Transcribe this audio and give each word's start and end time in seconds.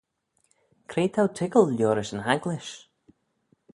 Cre 0.93 1.03
t'ou 1.15 1.27
toiggal 1.35 1.67
liorish 1.75 2.13
yn 2.15 2.25
agglish? 2.33 2.73